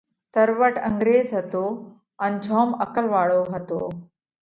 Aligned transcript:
تروٽ 0.35 0.75
انڳريز 0.87 1.27
هتو 1.37 1.63
ان 2.25 2.31
جوم 2.45 2.69
عقل 2.83 3.05
واۯو 3.13 3.41
هتو۔ 3.53 3.81